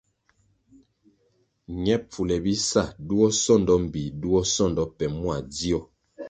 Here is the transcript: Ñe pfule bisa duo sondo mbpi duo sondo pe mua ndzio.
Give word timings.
Ñe 1.83 1.95
pfule 2.07 2.35
bisa 2.45 2.81
duo 3.07 3.27
sondo 3.43 3.73
mbpi 3.83 4.01
duo 4.21 4.39
sondo 4.55 4.83
pe 4.97 5.05
mua 5.17 5.37
ndzio. 5.45 5.79